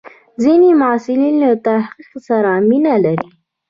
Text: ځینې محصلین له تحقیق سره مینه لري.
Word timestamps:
ځینې 0.43 0.69
محصلین 0.81 1.35
له 1.43 1.51
تحقیق 1.65 2.11
سره 2.27 2.51
مینه 2.69 2.93
لري. 3.05 3.29